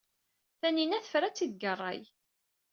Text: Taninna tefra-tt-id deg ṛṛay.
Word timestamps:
Taninna 0.59 0.99
tefra-tt-id 1.05 1.51
deg 1.55 1.63
ṛṛay. 1.77 2.01